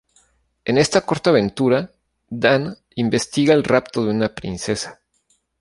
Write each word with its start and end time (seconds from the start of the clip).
En 0.65 0.79
esta 0.79 1.01
corta 1.05 1.29
aventura 1.29 1.91
Dan 2.27 2.75
investiga 2.95 3.53
el 3.53 3.63
rapto 3.63 4.03
de 4.03 4.09
una 4.09 4.33
princesa. 4.33 4.99